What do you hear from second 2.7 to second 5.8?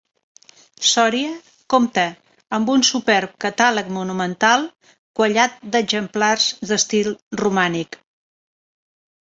un superb catàleg monumental quallat